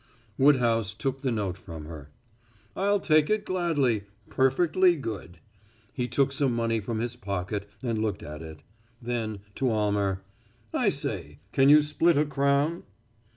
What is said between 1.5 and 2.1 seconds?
from her.